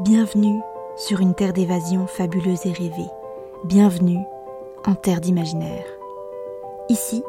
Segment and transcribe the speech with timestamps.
[0.00, 0.60] Bienvenue
[0.96, 3.08] sur une terre d'évasion fabuleuse et rêvée.
[3.62, 4.18] Bienvenue
[4.84, 5.84] en terre d'imaginaire.
[6.88, 7.22] Ici,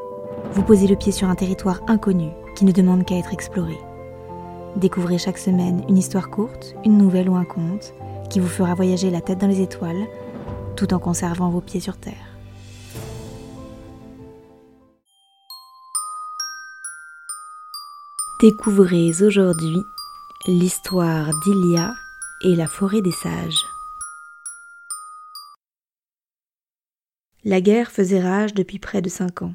[0.52, 3.78] vous posez le pied sur un territoire inconnu qui ne demande qu'à être exploré.
[4.78, 7.94] Découvrez chaque semaine une histoire courte, une nouvelle ou un conte
[8.32, 10.08] qui vous fera voyager la tête dans les étoiles
[10.76, 12.16] tout en conservant vos pieds sur terre.
[18.42, 19.78] Découvrez aujourd'hui
[20.48, 21.94] l'histoire d'Ilia
[22.44, 23.64] et la forêt des sages.
[27.44, 29.54] La guerre faisait rage depuis près de cinq ans.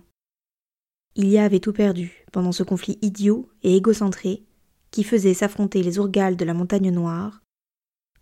[1.17, 4.45] Ilia avait tout perdu pendant ce conflit idiot et égocentré
[4.91, 7.43] qui faisait s'affronter les ourgales de la montagne noire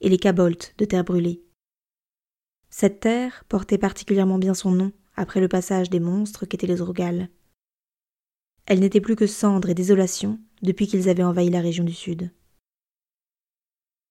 [0.01, 1.43] et les caboltes de terre brûlée.
[2.71, 7.29] Cette terre portait particulièrement bien son nom après le passage des monstres qu'étaient les ourgales.
[8.67, 12.31] Elle n'était plus que cendre et désolation depuis qu'ils avaient envahi la région du sud.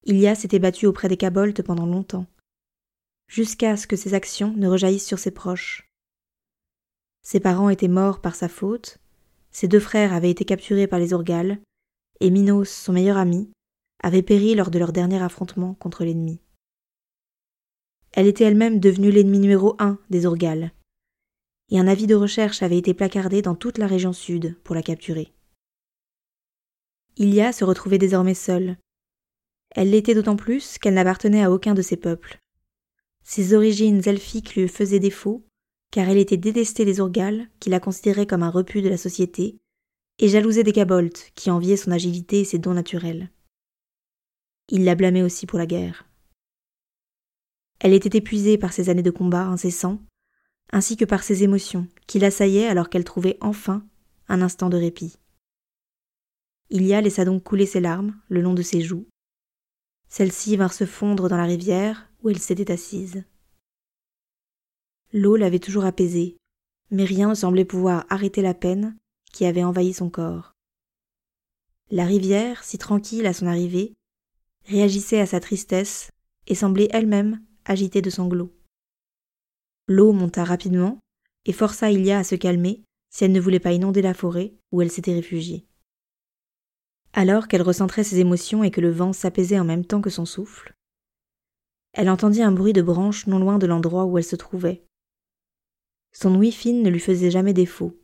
[0.06, 2.28] Ilia s'était battu auprès des Caboltes pendant longtemps,
[3.28, 5.90] jusqu'à ce que ses actions ne rejaillissent sur ses proches.
[7.22, 9.00] Ses parents étaient morts par sa faute,
[9.52, 11.60] ses deux frères avaient été capturés par les Orgales,
[12.20, 13.52] et Minos, son meilleur ami,
[14.02, 16.40] avait péri lors de leur dernier affrontement contre l'ennemi.
[18.14, 20.72] Elle était elle-même devenue l'ennemi numéro un des Orgales,
[21.70, 24.82] et un avis de recherche avait été placardé dans toute la région sud pour la
[24.82, 25.34] capturer.
[27.18, 28.78] Ilia se retrouvait désormais seule,
[29.72, 32.40] elle l'était d'autant plus qu'elle n'appartenait à aucun de ces peuples.
[33.24, 35.46] Ses origines elfiques lui faisaient défaut,
[35.92, 39.58] car elle était détestée des Orgales, qui la considéraient comme un repu de la société,
[40.20, 43.30] et jalousée des Caboltes, qui enviaient son agilité et ses dons naturels.
[44.70, 46.06] Il la blâmait aussi pour la guerre.
[47.80, 50.02] Elle était épuisée par ses années de combat incessants,
[50.72, 53.86] ainsi que par ses émotions, qui l'assaillaient alors qu'elle trouvait enfin
[54.28, 55.18] un instant de répit.
[56.70, 59.08] Ilia laissa donc couler ses larmes le long de ses joues,
[60.10, 63.24] celles-ci vinrent se fondre dans la rivière où elle s'était assise.
[65.14, 66.38] L'eau l'avait toujours apaisée,
[66.92, 68.98] mais rien ne semblait pouvoir arrêter la peine
[69.32, 70.54] qui avait envahi son corps.
[71.90, 73.94] La rivière, si tranquille à son arrivée,
[74.66, 76.12] réagissait à sa tristesse
[76.48, 78.54] et semblait elle-même agitée de sanglots.
[79.88, 81.00] L'eau monta rapidement
[81.46, 84.82] et força Ilia à se calmer si elle ne voulait pas inonder la forêt où
[84.82, 85.67] elle s'était réfugiée.
[87.18, 90.28] Alors qu'elle recentrait ses émotions et que le vent s'apaisait en même temps que son
[90.28, 90.76] souffle,
[91.94, 94.86] elle entendit un bruit de branches non loin de l'endroit où elle se trouvait.
[96.14, 98.00] Son ouïe fine ne lui faisait jamais défaut,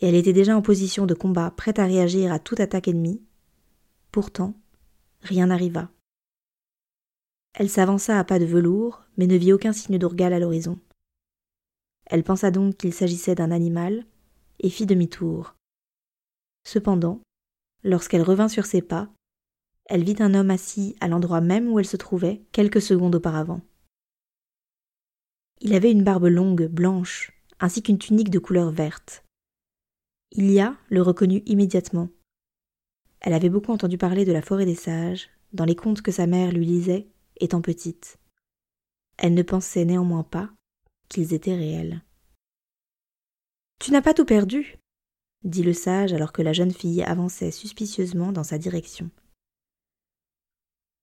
[0.00, 3.22] et elle était déjà en position de combat, prête à réagir à toute attaque ennemie.
[4.10, 4.52] Pourtant,
[5.22, 5.90] rien n'arriva.
[7.54, 10.78] Elle s'avança à pas de velours, mais ne vit aucun signe d'ourgale à l'horizon.
[12.04, 14.04] Elle pensa donc qu'il s'agissait d'un animal,
[14.60, 15.54] et fit demi-tour.
[16.64, 17.22] Cependant,
[17.84, 19.12] Lorsqu'elle revint sur ses pas,
[19.86, 23.60] elle vit un homme assis à l'endroit même où elle se trouvait quelques secondes auparavant.
[25.60, 29.24] Il avait une barbe longue, blanche, ainsi qu'une tunique de couleur verte.
[30.32, 32.08] Ilia le reconnut immédiatement.
[33.20, 36.26] Elle avait beaucoup entendu parler de la forêt des sages, dans les contes que sa
[36.26, 38.18] mère lui lisait, étant petite.
[39.18, 40.50] Elle ne pensait néanmoins pas
[41.08, 42.02] qu'ils étaient réels.
[43.78, 44.78] Tu n'as pas tout perdu,
[45.44, 49.10] dit le sage alors que la jeune fille avançait suspicieusement dans sa direction.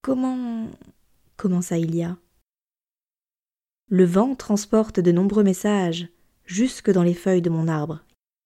[0.01, 0.69] Comment
[1.37, 2.17] commença Ilia.
[3.87, 6.09] Le vent transporte de nombreux messages
[6.49, 8.03] jusque dans les feuilles de mon arbre,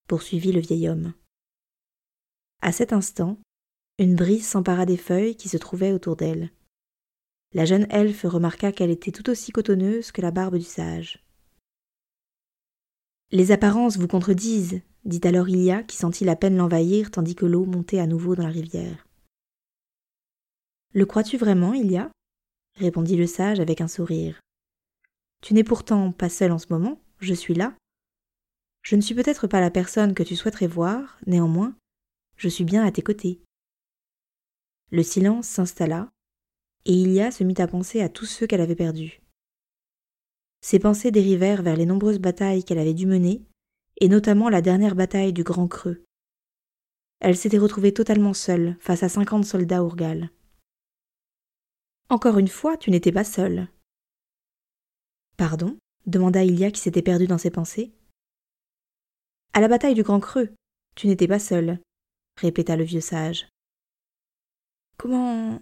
[0.07, 1.13] poursuivit le vieil homme.
[2.61, 3.39] À cet instant,
[3.97, 6.51] une brise s'empara des feuilles qui se trouvaient autour d'elle.
[7.53, 11.23] La jeune elfe remarqua qu'elle était tout aussi cotonneuse que la barbe du sage.
[13.31, 17.65] Les apparences vous contredisent, dit alors Ilia, qui sentit la peine l'envahir tandis que l'eau
[17.65, 19.05] montait à nouveau dans la rivière.
[20.93, 22.11] Le crois-tu vraiment, Ilia?
[22.75, 24.39] répondit le sage avec un sourire.
[25.41, 27.75] Tu n'es pourtant pas seul en ce moment, je suis là.
[28.81, 31.75] Je ne suis peut-être pas la personne que tu souhaiterais voir, néanmoins,
[32.37, 33.41] je suis bien à tes côtés.
[34.91, 36.09] Le silence s'installa,
[36.85, 39.21] et Ilia se mit à penser à tous ceux qu'elle avait perdus.
[40.61, 43.45] Ses pensées dérivèrent vers les nombreuses batailles qu'elle avait dû mener
[43.99, 46.03] et notamment la dernière bataille du Grand Creux.
[47.19, 50.29] Elle s'était retrouvée totalement seule face à cinquante soldats ourgales.
[52.09, 53.69] Encore une fois, tu n'étais pas seule.
[55.37, 55.77] Pardon?
[56.05, 57.93] demanda Ilia qui s'était perdue dans ses pensées.
[59.53, 60.53] À la bataille du Grand Creux,
[60.95, 61.79] tu n'étais pas seule,
[62.37, 63.47] répéta le vieux sage.
[64.97, 65.61] Comment?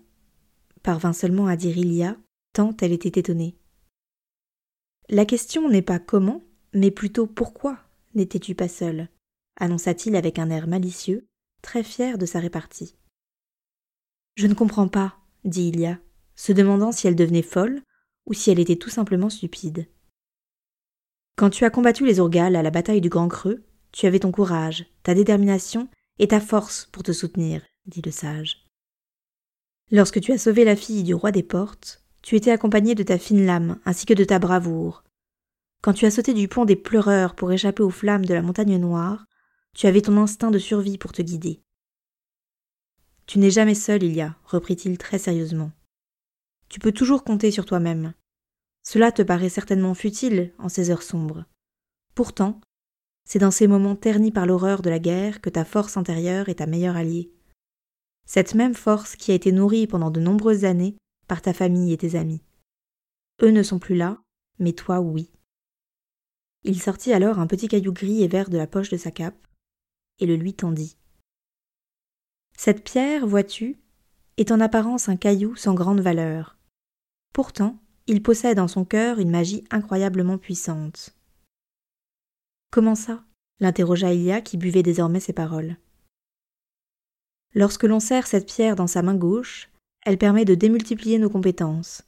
[0.81, 2.17] parvint seulement à dire Ilia,
[2.53, 3.55] tant elle était étonnée.
[5.09, 6.41] La question n'est pas comment,
[6.73, 7.77] mais plutôt pourquoi
[8.13, 9.09] N'étais-tu pas seul?
[9.61, 11.27] annonça-t-il avec un air malicieux,
[11.61, 12.95] très fier de sa répartie.
[14.35, 15.99] Je ne comprends pas, dit Ilia,
[16.35, 17.81] se demandant si elle devenait folle
[18.25, 19.87] ou si elle était tout simplement stupide.
[21.37, 24.31] Quand tu as combattu les Urgales à la bataille du Grand Creux, tu avais ton
[24.31, 25.87] courage, ta détermination
[26.17, 28.65] et ta force pour te soutenir, dit le sage.
[29.91, 33.17] Lorsque tu as sauvé la fille du roi des portes, tu étais accompagné de ta
[33.17, 35.03] fine lame ainsi que de ta bravoure.
[35.81, 38.77] Quand tu as sauté du pont des pleureurs pour échapper aux flammes de la montagne
[38.77, 39.25] noire,
[39.73, 41.63] tu avais ton instinct de survie pour te guider.
[43.25, 45.71] Tu n'es jamais seul, Ilia, reprit-il très sérieusement.
[46.69, 48.13] Tu peux toujours compter sur toi-même.
[48.83, 51.45] Cela te paraît certainement futile en ces heures sombres.
[52.13, 52.61] Pourtant,
[53.23, 56.55] c'est dans ces moments ternis par l'horreur de la guerre que ta force intérieure est
[56.55, 57.31] ta meilleure alliée.
[58.25, 60.95] Cette même force qui a été nourrie pendant de nombreuses années
[61.27, 62.43] par ta famille et tes amis.
[63.41, 64.21] Eux ne sont plus là,
[64.59, 65.31] mais toi oui.
[66.63, 69.47] Il sortit alors un petit caillou gris et vert de la poche de sa cape
[70.19, 70.97] et le lui tendit.
[72.55, 73.79] Cette pierre, vois-tu,
[74.37, 76.57] est en apparence un caillou sans grande valeur.
[77.33, 81.15] Pourtant, il possède en son cœur une magie incroyablement puissante.
[82.71, 83.23] Comment ça?
[83.59, 85.77] l'interrogea Ilia qui buvait désormais ses paroles.
[87.53, 89.69] Lorsque l'on serre cette pierre dans sa main gauche,
[90.03, 92.03] elle permet de démultiplier nos compétences.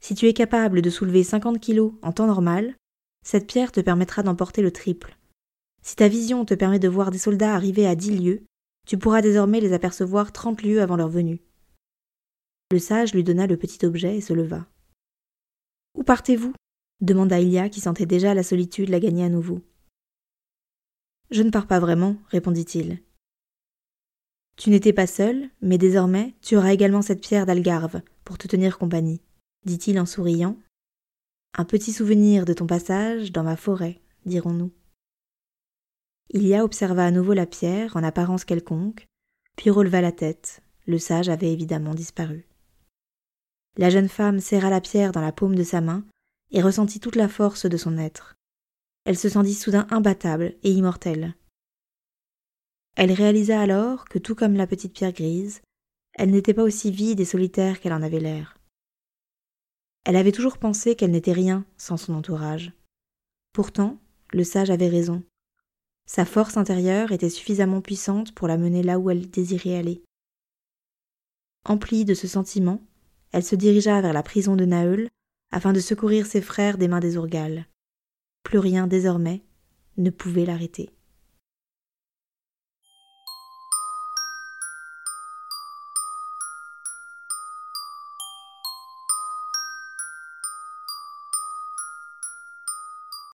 [0.00, 2.74] Si tu es capable de soulever 50 kilos en temps normal,
[3.24, 5.16] cette pierre te permettra d'emporter le triple.
[5.82, 8.42] Si ta vision te permet de voir des soldats arriver à dix lieues,
[8.86, 11.40] tu pourras désormais les apercevoir trente lieues avant leur venue.
[12.70, 14.66] Le sage lui donna le petit objet et se leva.
[15.96, 16.52] Où partez-vous?
[17.00, 19.60] demanda Ilia qui sentait déjà la solitude la gagner à nouveau.
[21.30, 23.00] Je ne pars pas vraiment, répondit-il.
[24.56, 28.78] Tu n'étais pas seul, mais désormais tu auras également cette pierre d'Algarve pour te tenir
[28.78, 29.22] compagnie,
[29.64, 30.56] dit-il en souriant.
[31.58, 34.72] Un petit souvenir de ton passage dans ma forêt, dirons-nous.
[36.32, 39.06] Ilia observa à nouveau la pierre, en apparence quelconque,
[39.56, 40.62] puis releva la tête.
[40.86, 42.46] Le sage avait évidemment disparu.
[43.76, 46.04] La jeune femme serra la pierre dans la paume de sa main
[46.52, 48.34] et ressentit toute la force de son être.
[49.04, 51.34] Elle se sentit soudain imbattable et immortelle.
[52.96, 55.62] Elle réalisa alors que, tout comme la petite pierre grise,
[56.14, 58.59] elle n'était pas aussi vide et solitaire qu'elle en avait l'air.
[60.10, 62.72] Elle avait toujours pensé qu'elle n'était rien sans son entourage.
[63.52, 64.00] Pourtant,
[64.32, 65.22] le sage avait raison.
[66.04, 70.02] Sa force intérieure était suffisamment puissante pour la mener là où elle désirait aller.
[71.64, 72.82] Emplie de ce sentiment,
[73.30, 75.08] elle se dirigea vers la prison de Naeul
[75.52, 77.68] afin de secourir ses frères des mains des Ourgales.
[78.42, 79.44] Plus rien désormais
[79.96, 80.90] ne pouvait l'arrêter.